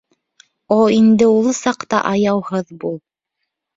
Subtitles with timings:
[0.75, 2.97] О инде ул саҡта аяуһыҙ бул.